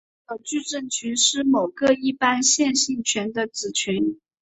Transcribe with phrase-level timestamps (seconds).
[0.27, 4.19] 所有矩阵群是某个一般线性群的子群。